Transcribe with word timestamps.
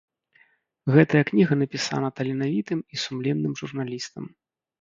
Гэтая 0.95 1.21
кніга 1.31 1.53
напісана 1.61 2.09
таленавітым 2.21 2.79
і 2.97 3.03
сумленным 3.03 3.53
журналістам. 3.63 4.23